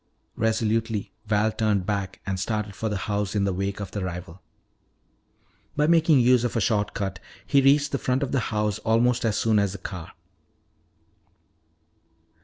Resolutely 0.35 1.11
Val 1.27 1.51
turned 1.51 1.85
back 1.85 2.21
and 2.25 2.39
started 2.39 2.73
for 2.73 2.89
the 2.89 2.97
house 3.05 3.35
in 3.35 3.43
the 3.43 3.53
wake 3.53 3.79
of 3.79 3.91
the 3.91 4.03
rival. 4.03 4.41
By 5.75 5.85
making 5.85 6.21
use 6.21 6.43
of 6.43 6.55
a 6.55 6.59
short 6.59 6.95
cut, 6.95 7.19
he 7.45 7.61
reached 7.61 7.91
the 7.91 7.99
front 7.99 8.23
of 8.23 8.31
the 8.31 8.39
house 8.49 8.79
almost 8.79 9.25
as 9.25 9.37
soon 9.37 9.59
as 9.59 9.73
the 9.73 9.77
car. 9.77 10.13